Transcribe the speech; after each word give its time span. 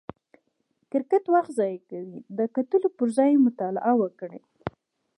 کرکټ 0.91 1.23
وخت 1.33 1.51
ضایع 1.57 1.79
کوي، 1.89 2.19
د 2.37 2.39
کتلو 2.55 2.87
پر 2.97 3.07
ځای 3.17 3.29
یې 3.33 3.43
مطالعه 3.47 3.93
وکړئ! 4.01 4.41